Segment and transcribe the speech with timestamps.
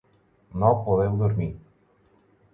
[0.63, 1.51] No podeu dormir.